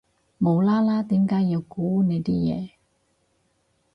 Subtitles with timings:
[0.39, 2.71] 無啦啦點解要估你啲嘢